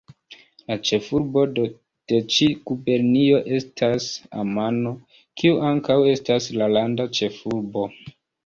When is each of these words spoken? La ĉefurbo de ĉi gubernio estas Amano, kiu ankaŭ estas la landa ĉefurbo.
La 0.69 0.75
ĉefurbo 0.89 1.41
de 1.59 2.17
ĉi 2.35 2.47
gubernio 2.71 3.43
estas 3.59 4.09
Amano, 4.45 4.95
kiu 5.43 5.63
ankaŭ 5.69 6.01
estas 6.17 6.53
la 6.59 6.75
landa 6.79 7.11
ĉefurbo. 7.21 7.89